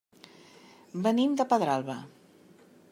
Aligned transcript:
Venim 1.09 1.37
de 1.41 1.47
Pedralba. 1.53 2.01